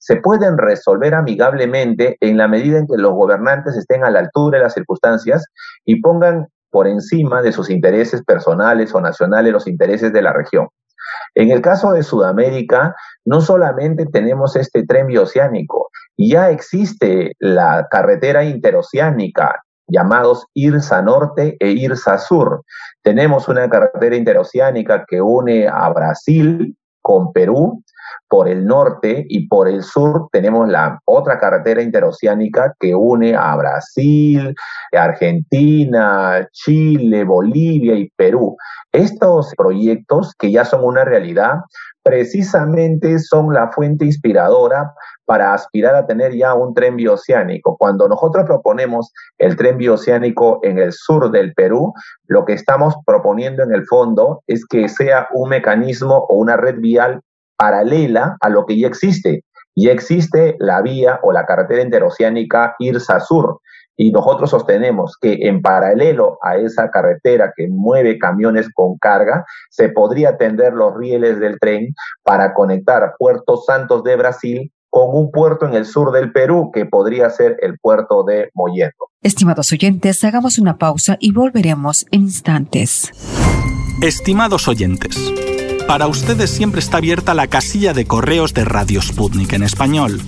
se 0.00 0.16
pueden 0.16 0.58
resolver 0.58 1.14
amigablemente 1.14 2.16
en 2.20 2.36
la 2.36 2.46
medida 2.46 2.78
en 2.78 2.86
que 2.86 2.96
los 2.96 3.12
gobernantes 3.12 3.76
estén 3.76 4.04
a 4.04 4.10
la 4.10 4.20
altura 4.20 4.58
de 4.58 4.64
las 4.64 4.74
circunstancias 4.74 5.44
y 5.84 6.00
pongan 6.00 6.46
por 6.70 6.86
encima 6.86 7.42
de 7.42 7.52
sus 7.52 7.70
intereses 7.70 8.22
personales 8.22 8.94
o 8.94 9.00
nacionales 9.00 9.52
los 9.52 9.66
intereses 9.66 10.12
de 10.12 10.22
la 10.22 10.32
región. 10.32 10.68
En 11.34 11.50
el 11.50 11.60
caso 11.60 11.92
de 11.92 12.02
Sudamérica, 12.02 12.94
no 13.24 13.40
solamente 13.40 14.06
tenemos 14.06 14.56
este 14.56 14.84
tren 14.86 15.06
bioceánico, 15.06 15.90
ya 16.16 16.50
existe 16.50 17.32
la 17.38 17.86
carretera 17.90 18.44
interoceánica 18.44 19.62
llamados 19.88 20.46
IRSA 20.54 21.02
Norte 21.02 21.56
e 21.60 21.70
IRSA 21.70 22.18
Sur. 22.18 22.64
Tenemos 23.02 23.48
una 23.48 23.68
carretera 23.68 24.16
interoceánica 24.16 25.04
que 25.06 25.20
une 25.20 25.68
a 25.68 25.88
Brasil 25.90 26.76
con 27.02 27.32
Perú 27.32 27.84
por 28.28 28.48
el 28.48 28.66
norte 28.66 29.24
y 29.28 29.48
por 29.48 29.68
el 29.68 29.82
sur 29.82 30.28
tenemos 30.32 30.68
la 30.68 31.00
otra 31.04 31.38
carretera 31.38 31.82
interoceánica 31.82 32.74
que 32.80 32.94
une 32.94 33.34
a 33.34 33.54
Brasil, 33.56 34.54
Argentina, 34.92 36.46
Chile, 36.52 37.24
Bolivia 37.24 37.94
y 37.94 38.10
Perú. 38.16 38.56
Estos 38.92 39.52
proyectos 39.56 40.34
que 40.38 40.50
ya 40.50 40.64
son 40.64 40.84
una 40.84 41.04
realidad 41.04 41.60
precisamente 42.02 43.18
son 43.18 43.52
la 43.52 43.72
fuente 43.72 44.04
inspiradora 44.04 44.94
para 45.24 45.52
aspirar 45.52 45.96
a 45.96 46.06
tener 46.06 46.32
ya 46.34 46.54
un 46.54 46.72
tren 46.72 46.94
bioceánico. 46.94 47.76
Cuando 47.76 48.08
nosotros 48.08 48.44
proponemos 48.46 49.12
el 49.38 49.56
tren 49.56 49.76
bioceánico 49.76 50.60
en 50.62 50.78
el 50.78 50.92
sur 50.92 51.32
del 51.32 51.52
Perú, 51.52 51.92
lo 52.28 52.44
que 52.44 52.52
estamos 52.52 52.94
proponiendo 53.04 53.64
en 53.64 53.72
el 53.74 53.84
fondo 53.86 54.44
es 54.46 54.64
que 54.64 54.88
sea 54.88 55.26
un 55.34 55.48
mecanismo 55.48 56.26
o 56.28 56.36
una 56.36 56.56
red 56.56 56.76
vial 56.78 57.20
paralela 57.56 58.36
a 58.40 58.48
lo 58.48 58.66
que 58.66 58.78
ya 58.78 58.88
existe. 58.88 59.44
Ya 59.74 59.92
existe 59.92 60.56
la 60.58 60.80
vía 60.80 61.20
o 61.22 61.32
la 61.32 61.44
carretera 61.44 61.82
interoceánica 61.82 62.76
Irsa 62.78 63.20
Sur. 63.20 63.60
Y 63.98 64.10
nosotros 64.10 64.50
sostenemos 64.50 65.16
que 65.20 65.38
en 65.42 65.62
paralelo 65.62 66.38
a 66.42 66.56
esa 66.56 66.90
carretera 66.90 67.52
que 67.56 67.66
mueve 67.68 68.18
camiones 68.18 68.68
con 68.74 68.98
carga, 68.98 69.44
se 69.70 69.88
podría 69.88 70.36
tender 70.36 70.74
los 70.74 70.94
rieles 70.94 71.40
del 71.40 71.58
tren 71.58 71.94
para 72.22 72.52
conectar 72.52 73.14
Puerto 73.18 73.56
Santos 73.56 74.04
de 74.04 74.16
Brasil 74.16 74.72
con 74.90 75.14
un 75.14 75.30
puerto 75.30 75.66
en 75.66 75.74
el 75.74 75.84
sur 75.84 76.12
del 76.12 76.32
Perú 76.32 76.70
que 76.72 76.86
podría 76.86 77.28
ser 77.30 77.56
el 77.60 77.78
puerto 77.78 78.22
de 78.24 78.50
Mollendo. 78.54 79.10
Estimados 79.22 79.72
oyentes, 79.72 80.22
hagamos 80.24 80.58
una 80.58 80.78
pausa 80.78 81.16
y 81.20 81.32
volveremos 81.32 82.06
en 82.10 82.22
instantes. 82.22 83.10
Estimados 84.02 84.68
oyentes, 84.68 85.16
para 85.86 86.08
ustedes 86.08 86.50
siempre 86.50 86.80
está 86.80 86.96
abierta 86.98 87.32
la 87.34 87.46
casilla 87.46 87.92
de 87.92 88.06
correos 88.06 88.52
de 88.54 88.64
Radio 88.64 89.00
Sputnik 89.00 89.52
en 89.52 89.62
español. 89.62 90.20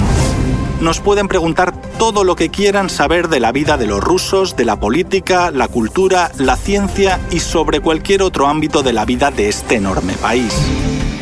Nos 0.82 1.00
pueden 1.00 1.28
preguntar 1.28 1.80
todo 1.98 2.24
lo 2.24 2.36
que 2.36 2.50
quieran 2.50 2.90
saber 2.90 3.28
de 3.28 3.40
la 3.40 3.52
vida 3.52 3.78
de 3.78 3.88
los 3.88 4.04
rusos, 4.04 4.56
de 4.56 4.66
la 4.66 4.80
política, 4.80 5.52
la 5.52 5.68
cultura, 5.68 6.32
la 6.38 6.56
ciencia 6.56 7.20
y 7.32 7.40
sobre 7.40 7.82
cualquier 7.82 8.22
otro 8.24 8.48
ámbito 8.48 8.82
de 8.84 8.94
la 8.94 9.06
vida 9.06 9.32
de 9.32 9.50
este 9.50 9.76
enorme 9.76 10.14
país. 10.14 10.54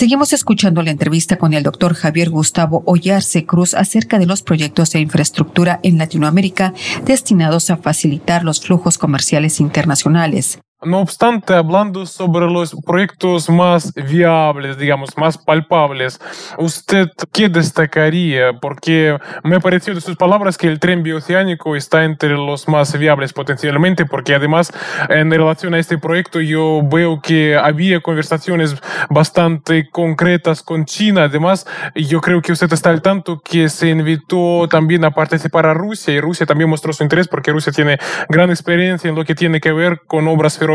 Seguimos 0.00 0.32
escuchando 0.32 0.80
la 0.80 0.92
entrevista 0.92 1.36
con 1.36 1.52
el 1.52 1.62
doctor 1.62 1.92
Javier 1.92 2.30
Gustavo 2.30 2.82
Ollarse 2.86 3.44
Cruz 3.44 3.74
acerca 3.74 4.18
de 4.18 4.24
los 4.24 4.40
proyectos 4.40 4.92
de 4.92 5.00
infraestructura 5.00 5.78
en 5.82 5.98
Latinoamérica 5.98 6.72
destinados 7.04 7.68
a 7.68 7.76
facilitar 7.76 8.42
los 8.42 8.62
flujos 8.62 8.96
comerciales 8.96 9.60
internacionales. 9.60 10.58
No 10.82 11.00
obstante, 11.00 11.52
hablando 11.52 12.06
sobre 12.06 12.50
los 12.50 12.74
proyectos 12.86 13.50
más 13.50 13.92
viables, 13.92 14.78
digamos, 14.78 15.14
más 15.18 15.36
palpables, 15.36 16.18
¿usted 16.56 17.08
qué 17.32 17.50
destacaría? 17.50 18.54
Porque 18.54 19.18
me 19.44 19.60
pareció 19.60 19.94
de 19.94 20.00
sus 20.00 20.16
palabras 20.16 20.56
que 20.56 20.68
el 20.68 20.80
tren 20.80 21.02
bioceánico 21.02 21.76
está 21.76 22.04
entre 22.04 22.30
los 22.30 22.66
más 22.66 22.98
viables 22.98 23.34
potencialmente, 23.34 24.06
porque 24.06 24.34
además 24.34 24.72
en 25.10 25.30
relación 25.30 25.74
a 25.74 25.78
este 25.78 25.98
proyecto 25.98 26.40
yo 26.40 26.80
veo 26.82 27.20
que 27.20 27.58
había 27.58 28.00
conversaciones 28.00 28.74
bastante 29.10 29.90
concretas 29.90 30.62
con 30.62 30.86
China. 30.86 31.24
Además, 31.24 31.66
yo 31.94 32.22
creo 32.22 32.40
que 32.40 32.52
usted 32.52 32.72
está 32.72 32.88
al 32.88 33.02
tanto 33.02 33.42
que 33.44 33.68
se 33.68 33.90
invitó 33.90 34.66
también 34.70 35.04
a 35.04 35.10
participar 35.10 35.66
a 35.66 35.74
Rusia 35.74 36.14
y 36.14 36.20
Rusia 36.22 36.46
también 36.46 36.70
mostró 36.70 36.94
su 36.94 37.02
interés 37.02 37.28
porque 37.28 37.52
Rusia 37.52 37.70
tiene 37.70 37.98
gran 38.30 38.48
experiencia 38.48 39.10
en 39.10 39.14
lo 39.14 39.26
que 39.26 39.34
tiene 39.34 39.60
que 39.60 39.72
ver 39.72 40.00
con 40.06 40.26
obras 40.26 40.56
ferroviarias 40.56 40.69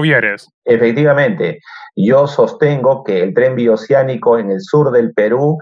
Efectivamente, 0.63 1.59
yo 1.95 2.27
sostengo 2.27 3.03
que 3.03 3.23
el 3.23 3.33
tren 3.33 3.55
bioceánico 3.55 4.37
en 4.37 4.51
el 4.51 4.61
sur 4.61 4.91
del 4.91 5.13
Perú 5.13 5.57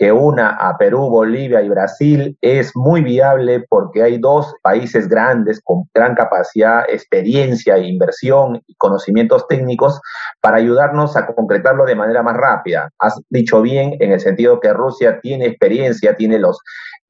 que 0.00 0.10
una 0.12 0.48
a 0.48 0.78
Perú, 0.78 1.10
Bolivia 1.10 1.60
y 1.60 1.68
Brasil 1.68 2.34
es 2.40 2.74
muy 2.74 3.02
viable 3.02 3.66
porque 3.68 4.02
hay 4.02 4.16
dos 4.16 4.54
países 4.62 5.06
grandes 5.06 5.60
con 5.62 5.90
gran 5.92 6.14
capacidad, 6.14 6.84
experiencia, 6.88 7.76
inversión 7.76 8.62
y 8.66 8.74
conocimientos 8.76 9.46
técnicos 9.46 10.00
para 10.40 10.56
ayudarnos 10.56 11.18
a 11.18 11.26
concretarlo 11.26 11.84
de 11.84 11.96
manera 11.96 12.22
más 12.22 12.34
rápida. 12.34 12.88
Has 12.98 13.20
dicho 13.28 13.60
bien 13.60 13.96
en 14.00 14.12
el 14.12 14.20
sentido 14.20 14.58
que 14.58 14.72
Rusia 14.72 15.20
tiene 15.20 15.44
experiencia, 15.44 16.16
tiene 16.16 16.38
los 16.38 16.58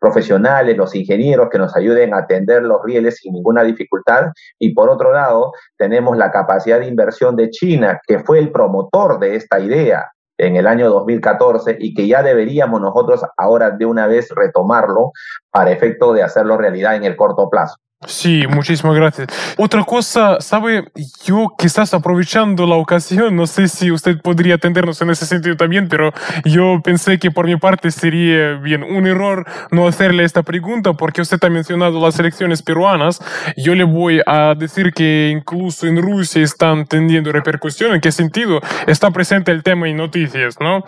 profesionales, 0.01 0.77
los 0.77 0.95
ingenieros 0.95 1.49
que 1.51 1.59
nos 1.59 1.77
ayuden 1.77 2.15
a 2.15 2.19
atender 2.19 2.63
los 2.63 2.83
rieles 2.83 3.19
sin 3.19 3.35
ninguna 3.35 3.63
dificultad. 3.63 4.33
Y 4.59 4.75
por 4.75 4.89
otro 4.89 5.13
lado, 5.13 5.53
tenemos 5.77 6.17
la 6.17 6.33
capacidad 6.33 6.81
de 6.81 6.87
inversión 6.87 7.37
de 7.37 7.51
China, 7.51 8.01
que 8.07 8.21
fue 8.21 8.39
el 8.39 8.51
promotor 8.51 9.21
de 9.21 9.37
esta 9.37 9.61
idea 9.61 10.11
en 10.39 10.57
el 10.57 10.67
año 10.67 10.89
2014 10.89 11.77
y 11.79 11.93
que 11.95 12.07
ya 12.07 12.23
deberíamos 12.23 12.81
nosotros 12.81 13.23
ahora 13.37 13.71
de 13.73 13.85
una 13.85 14.07
vez 14.07 14.31
retomarlo 14.35 15.13
para 15.51 15.71
efecto 15.71 16.15
de 16.15 16.23
hacerlo 16.23 16.57
realidad 16.57 16.97
en 16.97 17.05
el 17.05 17.15
corto 17.15 17.51
plazo. 17.51 17.77
Sí, 18.07 18.45
muchísimas 18.49 18.97
gracias. 18.97 19.29
Otra 19.59 19.85
cosa, 19.85 20.41
sabe, 20.41 20.85
yo 21.27 21.49
quizás 21.59 21.93
aprovechando 21.93 22.67
la 22.67 22.77
ocasión, 22.77 23.37
no 23.37 23.47
sé 23.47 23.69
si 23.69 23.91
usted 23.91 24.19
podría 24.23 24.55
atendernos 24.55 25.03
en 25.03 25.11
ese 25.11 25.27
sentido 25.27 25.55
también, 25.55 25.87
pero 25.87 26.11
yo 26.47 26.81
pensé 26.83 27.19
que 27.19 27.31
por 27.31 27.45
mi 27.45 27.57
parte 27.57 27.91
sería 27.91 28.55
bien 28.55 28.85
un 28.85 29.07
error 29.07 29.45
no 29.71 29.87
hacerle 29.87 30.25
esta 30.25 30.43
pregunta 30.43 30.95
porque 30.95 31.21
usted 31.21 31.45
ha 31.45 31.51
mencionado 31.51 32.01
las 32.01 32.19
elecciones 32.19 32.63
peruanas. 32.63 33.21
Yo 33.59 33.75
le 33.75 33.85
voy 33.85 34.23
a 34.25 34.55
decir 34.55 34.95
que 34.95 35.29
incluso 35.31 35.87
en 35.87 36.01
Rusia 36.01 36.43
están 36.43 36.87
teniendo 36.87 37.31
repercusión. 37.33 37.93
¿En 37.93 38.01
qué 38.01 38.13
sentido? 38.13 38.63
Está 38.87 39.11
presente 39.11 39.53
el 39.53 39.63
tema 39.63 39.91
en 39.91 39.99
noticias, 39.99 40.57
¿no? 40.59 40.85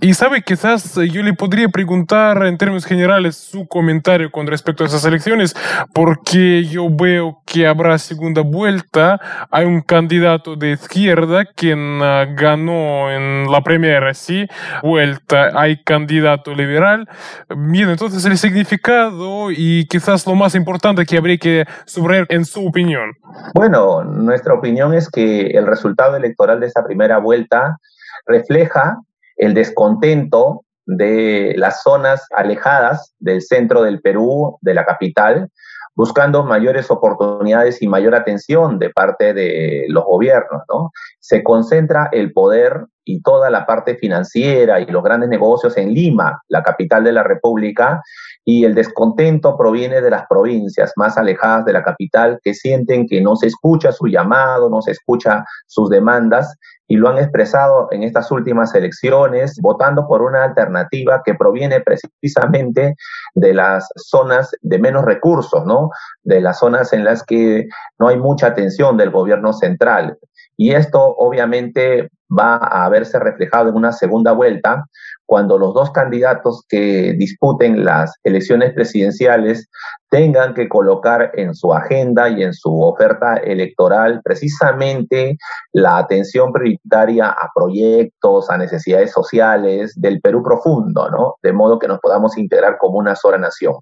Y 0.00 0.14
sabe, 0.14 0.42
quizás 0.42 0.94
yo 0.94 1.24
le 1.24 1.34
podría 1.34 1.68
preguntar 1.70 2.46
en 2.46 2.56
términos 2.56 2.84
generales 2.84 3.36
su 3.36 3.66
comentario 3.66 4.30
con 4.30 4.46
respecto 4.46 4.84
a 4.84 4.86
esas 4.86 5.04
elecciones 5.04 5.56
porque 5.92 6.51
yo 6.60 6.88
veo 6.90 7.42
que 7.46 7.66
habrá 7.66 7.98
segunda 7.98 8.42
vuelta. 8.42 9.20
Hay 9.50 9.64
un 9.64 9.80
candidato 9.80 10.56
de 10.56 10.72
izquierda 10.72 11.44
quien 11.44 12.00
ah, 12.02 12.26
ganó 12.36 13.10
en 13.10 13.50
la 13.50 13.62
primera, 13.62 14.12
sí, 14.14 14.46
vuelta. 14.82 15.50
Hay 15.54 15.82
candidato 15.82 16.54
liberal. 16.54 17.08
Bien, 17.48 17.90
entonces 17.90 18.24
el 18.24 18.38
significado 18.38 19.50
y 19.50 19.86
quizás 19.86 20.26
lo 20.26 20.34
más 20.34 20.54
importante 20.54 21.06
que 21.06 21.16
habría 21.16 21.38
que 21.38 21.64
subrayar 21.86 22.26
en 22.28 22.44
su 22.44 22.66
opinión. 22.66 23.12
Bueno, 23.54 24.04
nuestra 24.04 24.54
opinión 24.54 24.94
es 24.94 25.08
que 25.10 25.46
el 25.48 25.66
resultado 25.66 26.16
electoral 26.16 26.60
de 26.60 26.66
esta 26.66 26.84
primera 26.84 27.18
vuelta 27.18 27.78
refleja 28.26 28.98
el 29.36 29.54
descontento 29.54 30.64
de 30.86 31.54
las 31.56 31.82
zonas 31.82 32.26
alejadas 32.34 33.14
del 33.18 33.42
centro 33.42 33.82
del 33.82 34.00
Perú, 34.00 34.58
de 34.60 34.74
la 34.74 34.84
capital, 34.84 35.48
buscando 35.94 36.42
mayores 36.44 36.90
oportunidades 36.90 37.82
y 37.82 37.88
mayor 37.88 38.14
atención 38.14 38.78
de 38.78 38.90
parte 38.90 39.34
de 39.34 39.84
los 39.88 40.04
gobiernos. 40.04 40.62
¿no? 40.68 40.90
Se 41.20 41.42
concentra 41.42 42.08
el 42.12 42.32
poder 42.32 42.86
y 43.04 43.20
toda 43.20 43.50
la 43.50 43.66
parte 43.66 43.96
financiera 43.96 44.80
y 44.80 44.86
los 44.86 45.02
grandes 45.02 45.28
negocios 45.28 45.76
en 45.76 45.92
Lima, 45.92 46.40
la 46.48 46.62
capital 46.62 47.04
de 47.04 47.12
la 47.12 47.22
República, 47.22 48.02
y 48.44 48.64
el 48.64 48.74
descontento 48.74 49.56
proviene 49.56 50.00
de 50.00 50.10
las 50.10 50.26
provincias 50.28 50.92
más 50.96 51.16
alejadas 51.16 51.64
de 51.64 51.72
la 51.72 51.82
capital 51.82 52.40
que 52.42 52.54
sienten 52.54 53.06
que 53.06 53.20
no 53.20 53.36
se 53.36 53.46
escucha 53.46 53.92
su 53.92 54.06
llamado, 54.06 54.68
no 54.68 54.82
se 54.82 54.92
escucha 54.92 55.44
sus 55.66 55.88
demandas 55.88 56.56
y 56.88 56.96
lo 56.96 57.08
han 57.08 57.18
expresado 57.18 57.88
en 57.90 58.02
estas 58.02 58.30
últimas 58.30 58.74
elecciones 58.74 59.58
votando 59.62 60.06
por 60.06 60.20
una 60.20 60.44
alternativa 60.44 61.22
que 61.24 61.34
proviene 61.34 61.80
precisamente 61.80 62.96
de 63.34 63.54
las 63.54 63.88
zonas 63.96 64.50
de 64.60 64.78
menos 64.78 65.04
recursos, 65.04 65.64
¿no? 65.64 65.90
De 66.22 66.40
las 66.40 66.58
zonas 66.58 66.92
en 66.92 67.04
las 67.04 67.22
que 67.24 67.66
no 67.98 68.08
hay 68.08 68.18
mucha 68.18 68.48
atención 68.48 68.96
del 68.96 69.10
gobierno 69.10 69.52
central. 69.52 70.18
Y 70.62 70.70
esto 70.70 71.16
obviamente 71.16 72.08
va 72.30 72.54
a 72.54 72.88
verse 72.88 73.18
reflejado 73.18 73.70
en 73.70 73.74
una 73.74 73.90
segunda 73.90 74.30
vuelta 74.30 74.86
cuando 75.26 75.58
los 75.58 75.74
dos 75.74 75.90
candidatos 75.90 76.64
que 76.68 77.14
disputen 77.14 77.84
las 77.84 78.14
elecciones 78.22 78.72
presidenciales 78.72 79.68
tengan 80.08 80.54
que 80.54 80.68
colocar 80.68 81.32
en 81.34 81.52
su 81.56 81.74
agenda 81.74 82.28
y 82.28 82.44
en 82.44 82.54
su 82.54 82.80
oferta 82.80 83.38
electoral 83.38 84.20
precisamente 84.22 85.36
la 85.72 85.98
atención 85.98 86.52
prioritaria 86.52 87.26
a 87.30 87.50
proyectos, 87.52 88.48
a 88.48 88.56
necesidades 88.56 89.10
sociales 89.10 89.92
del 89.96 90.20
Perú 90.20 90.44
profundo, 90.44 91.10
¿no? 91.10 91.34
De 91.42 91.52
modo 91.52 91.80
que 91.80 91.88
nos 91.88 91.98
podamos 91.98 92.38
integrar 92.38 92.78
como 92.78 92.98
una 92.98 93.16
sola 93.16 93.38
nación. 93.38 93.74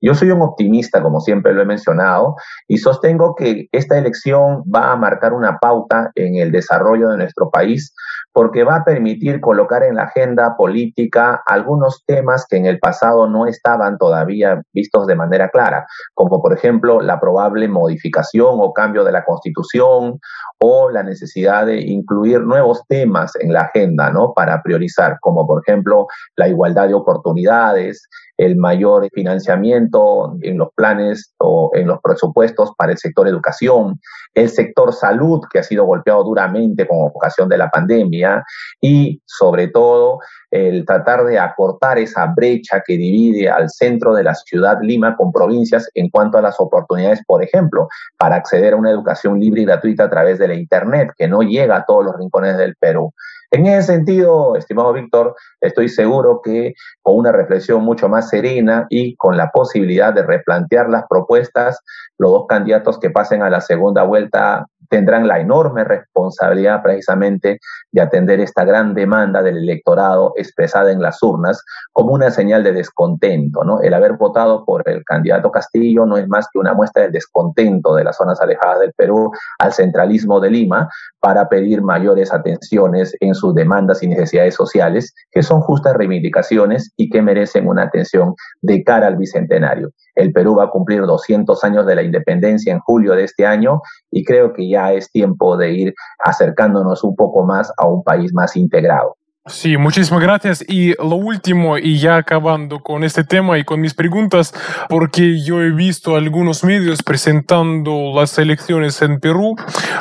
Yo 0.00 0.14
soy 0.14 0.30
un 0.30 0.42
optimista, 0.42 1.02
como 1.02 1.20
siempre 1.20 1.52
lo 1.52 1.62
he 1.62 1.66
mencionado, 1.66 2.36
y 2.68 2.78
sostengo 2.78 3.34
que 3.34 3.68
esta 3.72 3.98
elección 3.98 4.62
va 4.74 4.92
a 4.92 4.96
marcar 4.96 5.32
una 5.32 5.58
pauta 5.58 6.10
en 6.14 6.36
el 6.36 6.52
desarrollo 6.52 7.08
de 7.10 7.16
nuestro 7.16 7.50
país 7.50 7.92
porque 8.32 8.62
va 8.62 8.76
a 8.76 8.84
permitir 8.84 9.40
colocar 9.40 9.82
en 9.82 9.96
la 9.96 10.04
agenda 10.04 10.56
política 10.56 11.42
algunos 11.44 12.04
temas 12.06 12.46
que 12.48 12.56
en 12.56 12.66
el 12.66 12.78
pasado 12.78 13.28
no 13.28 13.46
estaban 13.48 13.98
todavía 13.98 14.62
vistos 14.72 15.06
de 15.06 15.16
manera 15.16 15.48
clara, 15.48 15.86
como 16.14 16.40
por 16.40 16.52
ejemplo 16.52 17.00
la 17.00 17.18
probable 17.18 17.66
modificación 17.66 18.58
o 18.60 18.72
cambio 18.72 19.02
de 19.02 19.10
la 19.10 19.24
Constitución 19.24 20.20
o 20.60 20.90
la 20.90 21.02
necesidad 21.02 21.66
de 21.66 21.80
incluir 21.80 22.40
nuevos 22.42 22.82
temas 22.86 23.32
en 23.40 23.52
la 23.52 23.62
agenda, 23.62 24.10
¿no? 24.10 24.32
Para 24.34 24.62
priorizar, 24.62 25.18
como 25.20 25.44
por 25.44 25.62
ejemplo 25.66 26.06
la 26.36 26.46
igualdad 26.48 26.86
de 26.86 26.94
oportunidades, 26.94 28.08
el 28.38 28.56
mayor 28.56 29.08
financiamiento 29.12 30.36
en 30.42 30.58
los 30.58 30.68
planes 30.74 31.34
o 31.38 31.70
en 31.74 31.88
los 31.88 32.00
presupuestos 32.00 32.72
para 32.78 32.92
el 32.92 32.98
sector 32.98 33.26
educación, 33.26 34.00
el 34.34 34.48
sector 34.48 34.92
salud, 34.92 35.40
que 35.52 35.58
ha 35.58 35.62
sido 35.64 35.84
golpeado 35.84 36.22
duramente 36.22 36.86
con 36.86 36.98
ocasión 37.00 37.48
de 37.48 37.58
la 37.58 37.68
pandemia, 37.68 38.44
y 38.80 39.20
sobre 39.26 39.68
todo 39.68 40.20
el 40.50 40.86
tratar 40.86 41.24
de 41.24 41.38
acortar 41.38 41.98
esa 41.98 42.26
brecha 42.26 42.82
que 42.86 42.96
divide 42.96 43.50
al 43.50 43.68
centro 43.68 44.14
de 44.14 44.22
la 44.22 44.34
ciudad 44.34 44.78
Lima 44.80 45.16
con 45.16 45.32
provincias 45.32 45.90
en 45.94 46.08
cuanto 46.08 46.38
a 46.38 46.42
las 46.42 46.58
oportunidades, 46.60 47.22
por 47.26 47.42
ejemplo, 47.42 47.88
para 48.16 48.36
acceder 48.36 48.72
a 48.72 48.76
una 48.76 48.90
educación 48.90 49.40
libre 49.40 49.62
y 49.62 49.64
gratuita 49.64 50.04
a 50.04 50.10
través 50.10 50.38
de 50.38 50.48
la 50.48 50.54
Internet, 50.54 51.10
que 51.16 51.26
no 51.26 51.42
llega 51.42 51.76
a 51.76 51.84
todos 51.84 52.04
los 52.04 52.16
rincones 52.16 52.56
del 52.56 52.76
Perú. 52.76 53.12
En 53.50 53.66
ese 53.66 53.94
sentido, 53.94 54.56
estimado 54.56 54.92
Víctor, 54.92 55.34
estoy 55.60 55.88
seguro 55.88 56.42
que 56.42 56.74
con 57.00 57.16
una 57.16 57.32
reflexión 57.32 57.82
mucho 57.82 58.08
más 58.08 58.28
serena 58.28 58.86
y 58.90 59.16
con 59.16 59.36
la 59.38 59.50
posibilidad 59.50 60.12
de 60.12 60.22
replantear 60.22 60.90
las 60.90 61.04
propuestas, 61.08 61.80
los 62.18 62.30
dos 62.30 62.46
candidatos 62.46 62.98
que 62.98 63.10
pasen 63.10 63.42
a 63.42 63.48
la 63.48 63.62
segunda 63.62 64.02
vuelta 64.02 64.66
tendrán 64.88 65.26
la 65.26 65.40
enorme 65.40 65.84
responsabilidad 65.84 66.82
precisamente 66.82 67.58
de 67.92 68.00
atender 68.00 68.40
esta 68.40 68.64
gran 68.64 68.94
demanda 68.94 69.42
del 69.42 69.58
electorado 69.58 70.32
expresada 70.36 70.90
en 70.92 71.00
las 71.00 71.22
urnas 71.22 71.62
como 71.92 72.12
una 72.12 72.30
señal 72.30 72.62
de 72.62 72.72
descontento. 72.72 73.64
¿no? 73.64 73.80
El 73.80 73.94
haber 73.94 74.14
votado 74.14 74.64
por 74.64 74.88
el 74.88 75.04
candidato 75.04 75.50
Castillo 75.50 76.06
no 76.06 76.16
es 76.16 76.28
más 76.28 76.46
que 76.52 76.58
una 76.58 76.74
muestra 76.74 77.02
del 77.02 77.12
descontento 77.12 77.94
de 77.94 78.04
las 78.04 78.16
zonas 78.16 78.40
alejadas 78.40 78.80
del 78.80 78.92
Perú 78.94 79.30
al 79.58 79.72
centralismo 79.72 80.40
de 80.40 80.50
Lima 80.50 80.88
para 81.20 81.48
pedir 81.48 81.82
mayores 81.82 82.32
atenciones 82.32 83.16
en 83.20 83.34
sus 83.34 83.54
demandas 83.54 84.02
y 84.02 84.08
necesidades 84.08 84.54
sociales, 84.54 85.14
que 85.30 85.42
son 85.42 85.60
justas 85.60 85.94
reivindicaciones 85.94 86.92
y 86.96 87.10
que 87.10 87.22
merecen 87.22 87.66
una 87.66 87.84
atención 87.84 88.34
de 88.62 88.82
cara 88.84 89.06
al 89.06 89.16
bicentenario. 89.16 89.90
El 90.18 90.32
Perú 90.32 90.56
va 90.56 90.64
a 90.64 90.70
cumplir 90.70 91.02
200 91.02 91.62
años 91.62 91.86
de 91.86 91.94
la 91.94 92.02
independencia 92.02 92.72
en 92.72 92.80
julio 92.80 93.14
de 93.14 93.22
este 93.22 93.46
año 93.46 93.82
y 94.10 94.24
creo 94.24 94.52
que 94.52 94.68
ya 94.68 94.92
es 94.92 95.12
tiempo 95.12 95.56
de 95.56 95.70
ir 95.70 95.94
acercándonos 96.18 97.04
un 97.04 97.14
poco 97.14 97.44
más 97.44 97.72
a 97.76 97.86
un 97.86 98.02
país 98.02 98.34
más 98.34 98.56
integrado. 98.56 99.16
Sí, 99.48 99.78
muchísimas 99.78 100.22
gracias. 100.22 100.64
Y 100.68 100.92
lo 100.98 101.16
último, 101.16 101.78
y 101.78 101.98
ya 101.98 102.16
acabando 102.16 102.80
con 102.80 103.02
este 103.02 103.24
tema 103.24 103.58
y 103.58 103.64
con 103.64 103.80
mis 103.80 103.94
preguntas, 103.94 104.52
porque 104.88 105.42
yo 105.42 105.62
he 105.62 105.70
visto 105.70 106.16
algunos 106.16 106.64
medios 106.64 107.02
presentando 107.02 108.12
las 108.14 108.38
elecciones 108.38 109.00
en 109.00 109.20
Perú 109.20 109.56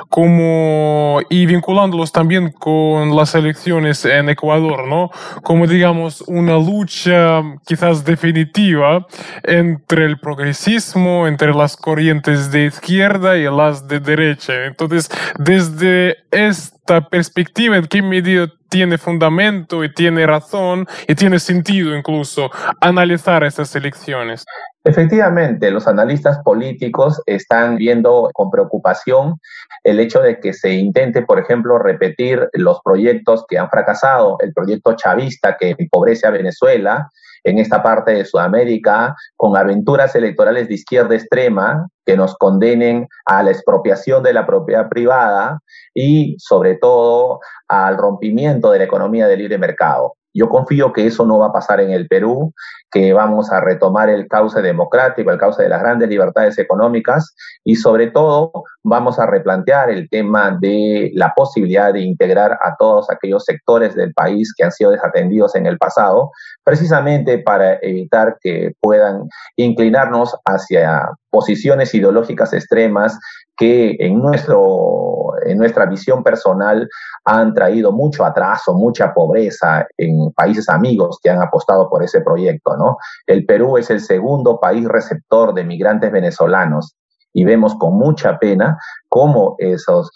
como 0.10 1.22
y 1.30 1.46
vinculándolos 1.46 2.12
también 2.12 2.52
con 2.52 3.16
las 3.16 3.36
elecciones 3.36 4.04
en 4.06 4.30
Ecuador, 4.30 4.88
¿no? 4.88 5.12
Como 5.44 5.66
digamos 5.66 6.22
una 6.28 6.58
lucha 6.58 7.42
quizás 7.66 8.04
definitiva 8.04 9.08
entre 9.44 10.06
el 10.06 10.20
progresismo, 10.20 11.28
entre 11.28 11.54
las 11.54 11.78
corrientes 11.78 12.52
de 12.52 12.66
izquierda 12.66 13.38
y 13.38 13.44
las 13.44 13.88
de 13.88 14.00
derecha. 14.00 14.66
Entonces, 14.66 15.10
desde 15.40 16.18
esta 16.32 17.08
perspectiva, 17.08 17.78
¿en 17.78 17.88
qué 17.88 18.02
medida 18.02 18.50
tiene 18.70 18.98
fundamento 18.98 19.84
y 19.84 19.94
tiene 19.94 20.26
razón 20.26 20.88
y 21.08 21.16
tiene 21.16 21.40
sentido 21.40 21.96
incluso 21.96 22.50
analizar 22.82 23.44
estas 23.44 23.76
elecciones. 23.76 24.46
Efectivamente, 24.84 25.70
los 25.70 25.88
analistas 25.88 26.40
políticos 26.44 27.22
están 27.26 27.76
viendo 27.76 28.30
con 28.34 28.50
preocupación 28.50 29.40
el 29.84 30.00
hecho 30.00 30.22
de 30.22 30.40
que 30.40 30.54
se 30.54 30.74
intente, 30.74 31.24
por 31.24 31.40
ejemplo, 31.40 31.78
repetir 31.78 32.48
los 32.54 32.80
proyectos 32.84 33.46
que 33.50 33.58
han 33.58 33.70
fracasado, 33.70 34.38
el 34.40 34.54
proyecto 34.54 34.96
chavista 34.96 35.58
que 35.58 35.76
empobrece 35.78 36.26
a 36.26 36.32
Venezuela, 36.32 37.10
en 37.48 37.60
esta 37.60 37.82
parte 37.82 38.12
de 38.12 38.26
Sudamérica 38.26 39.16
con 39.38 39.56
aventuras 39.56 40.14
electorales 40.16 40.68
de 40.68 40.74
izquierda 40.74 41.16
extrema 41.16 41.88
que 42.06 42.18
nos 42.18 42.36
condenen 42.36 43.08
a 43.26 43.42
la 43.42 43.52
expropiación 43.52 44.22
de 44.22 44.34
la 44.34 44.46
propiedad 44.46 44.90
privada 44.90 45.60
y 45.94 46.36
sobre 46.40 46.76
todo 46.76 47.40
al 47.70 47.98
rompimiento 47.98 48.72
de 48.72 48.80
la 48.80 48.84
economía 48.84 49.28
de 49.28 49.38
libre 49.38 49.58
mercado. 49.58 50.16
Yo 50.38 50.50
confío 50.50 50.94
que 50.94 51.08
eso 51.08 51.26
no 51.26 51.40
va 51.40 51.48
a 51.48 51.52
pasar 51.52 51.82
en 51.82 51.90
el 51.90 52.08
Perú, 52.08 52.54
que 52.92 53.12
vamos 53.12 53.52
a 53.52 53.60
retomar 53.60 54.08
el 54.10 54.28
cauce 54.28 54.62
democrático, 54.62 55.32
el 55.32 55.40
cauce 55.40 55.64
de 55.64 55.70
las 55.70 55.82
grandes 55.82 56.08
libertades 56.08 56.60
económicas 56.60 57.36
y 57.64 57.76
sobre 57.76 58.12
todo 58.12 58.52
vamos 58.84 59.18
a 59.18 59.26
replantear 59.26 59.90
el 59.90 60.08
tema 60.10 60.56
de 60.62 61.10
la 61.16 61.34
posibilidad 61.36 61.92
de 61.92 62.02
integrar 62.02 62.52
a 62.62 62.76
todos 62.78 63.10
aquellos 63.10 63.46
sectores 63.46 63.96
del 63.96 64.14
país 64.14 64.54
que 64.56 64.64
han 64.64 64.72
sido 64.72 64.92
desatendidos 64.92 65.56
en 65.56 65.66
el 65.66 65.80
pasado, 65.80 66.30
precisamente 66.64 67.40
para 67.40 67.80
evitar 67.82 68.38
que 68.40 68.74
puedan 68.80 69.28
inclinarnos 69.56 70.36
hacia 70.46 71.10
posiciones 71.32 71.94
ideológicas 71.96 72.54
extremas 72.54 73.18
que 73.58 73.96
en, 74.00 74.20
nuestro, 74.20 75.34
en 75.46 75.58
nuestra 75.58 75.86
visión 75.88 76.24
personal 76.24 76.88
han 77.26 77.54
traído 77.54 77.92
mucho 77.92 78.24
atraso, 78.24 78.74
mucha 78.76 79.14
pobreza 79.14 79.86
en 79.98 80.32
países 80.34 80.70
amigos 80.70 81.20
que 81.22 81.30
han 81.30 81.42
apostado 81.42 81.90
por 81.90 82.04
ese 82.04 82.22
proyecto. 82.22 82.78
¿no? 82.78 82.98
El 83.26 83.46
Perú 83.46 83.78
es 83.78 83.90
el 83.90 84.00
segundo 84.00 84.60
país 84.60 84.88
receptor 84.88 85.54
de 85.54 85.64
migrantes 85.64 86.12
venezolanos 86.12 86.96
y 87.34 87.44
vemos 87.44 87.76
con 87.76 87.98
mucha 87.98 88.38
pena 88.38 88.78
cómo 89.10 89.56
esos 89.58 90.12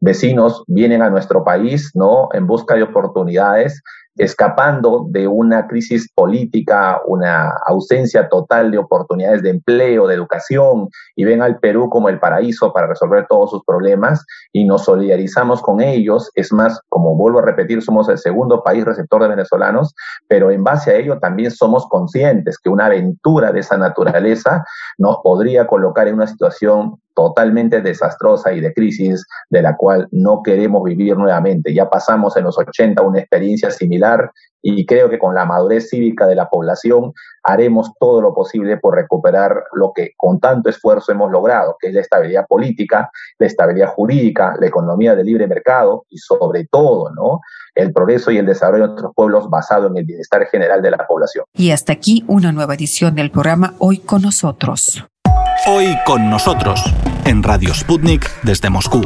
vecinos 0.00 0.64
vienen 0.66 1.02
a 1.02 1.10
nuestro 1.10 1.44
país, 1.44 1.90
¿no? 1.94 2.28
En 2.32 2.46
busca 2.46 2.74
de 2.74 2.82
oportunidades 2.82 3.82
escapando 4.16 5.06
de 5.08 5.26
una 5.26 5.66
crisis 5.66 6.10
política, 6.14 7.00
una 7.06 7.50
ausencia 7.66 8.28
total 8.28 8.70
de 8.70 8.78
oportunidades 8.78 9.42
de 9.42 9.50
empleo, 9.50 10.06
de 10.06 10.14
educación, 10.14 10.88
y 11.16 11.24
ven 11.24 11.42
al 11.42 11.58
Perú 11.58 11.88
como 11.88 12.08
el 12.08 12.18
paraíso 12.18 12.72
para 12.72 12.88
resolver 12.88 13.26
todos 13.28 13.50
sus 13.50 13.64
problemas 13.64 14.24
y 14.52 14.64
nos 14.64 14.84
solidarizamos 14.84 15.62
con 15.62 15.80
ellos. 15.80 16.30
Es 16.34 16.52
más, 16.52 16.80
como 16.88 17.14
vuelvo 17.16 17.38
a 17.38 17.46
repetir, 17.46 17.82
somos 17.82 18.08
el 18.08 18.18
segundo 18.18 18.62
país 18.62 18.84
receptor 18.84 19.22
de 19.22 19.28
venezolanos, 19.28 19.94
pero 20.28 20.50
en 20.50 20.64
base 20.64 20.90
a 20.90 20.96
ello 20.96 21.18
también 21.18 21.50
somos 21.50 21.86
conscientes 21.88 22.58
que 22.58 22.68
una 22.68 22.86
aventura 22.86 23.52
de 23.52 23.60
esa 23.60 23.78
naturaleza 23.78 24.64
nos 24.98 25.18
podría 25.22 25.66
colocar 25.66 26.08
en 26.08 26.14
una 26.14 26.26
situación 26.26 26.99
totalmente 27.14 27.80
desastrosa 27.80 28.52
y 28.52 28.60
de 28.60 28.72
crisis 28.72 29.26
de 29.48 29.62
la 29.62 29.76
cual 29.76 30.08
no 30.10 30.42
queremos 30.42 30.82
vivir 30.84 31.16
nuevamente. 31.16 31.74
Ya 31.74 31.88
pasamos 31.88 32.36
en 32.36 32.44
los 32.44 32.58
80 32.58 33.02
una 33.02 33.20
experiencia 33.20 33.70
similar 33.70 34.30
y 34.62 34.84
creo 34.84 35.08
que 35.08 35.18
con 35.18 35.34
la 35.34 35.44
madurez 35.44 35.88
cívica 35.88 36.26
de 36.26 36.34
la 36.34 36.48
población 36.48 37.12
haremos 37.42 37.92
todo 37.98 38.20
lo 38.20 38.34
posible 38.34 38.76
por 38.76 38.94
recuperar 38.94 39.64
lo 39.72 39.92
que 39.94 40.12
con 40.16 40.38
tanto 40.38 40.68
esfuerzo 40.68 41.12
hemos 41.12 41.30
logrado, 41.30 41.76
que 41.80 41.88
es 41.88 41.94
la 41.94 42.00
estabilidad 42.02 42.46
política, 42.46 43.10
la 43.38 43.46
estabilidad 43.46 43.88
jurídica, 43.88 44.54
la 44.60 44.66
economía 44.66 45.14
de 45.14 45.24
libre 45.24 45.46
mercado 45.46 46.04
y 46.10 46.18
sobre 46.18 46.66
todo, 46.66 47.10
¿no? 47.10 47.40
el 47.74 47.92
progreso 47.92 48.30
y 48.30 48.38
el 48.38 48.46
desarrollo 48.46 48.84
de 48.84 48.88
nuestros 48.90 49.14
pueblos 49.14 49.48
basado 49.48 49.86
en 49.86 49.96
el 49.96 50.04
bienestar 50.04 50.46
general 50.46 50.82
de 50.82 50.90
la 50.90 51.06
población. 51.06 51.44
Y 51.54 51.70
hasta 51.70 51.92
aquí 51.92 52.24
una 52.26 52.52
nueva 52.52 52.74
edición 52.74 53.14
del 53.14 53.30
programa 53.30 53.74
Hoy 53.78 53.98
con 53.98 54.22
nosotros. 54.22 55.09
Hoy 55.66 55.94
con 56.06 56.30
nosotros, 56.30 56.82
en 57.26 57.42
Radio 57.42 57.74
Sputnik 57.74 58.30
desde 58.42 58.70
Moscú. 58.70 59.02